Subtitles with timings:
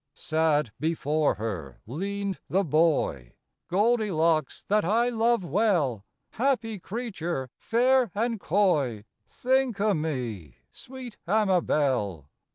[0.15, 3.35] Sad before her leaned the boy,"
[3.69, 12.31] Goldilocks that I love well, Happy creature fair and coy, Think o' me, sweet Amabel."